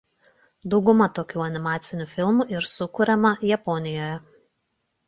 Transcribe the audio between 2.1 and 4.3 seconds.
filmų ir sukuriama Japonijoje.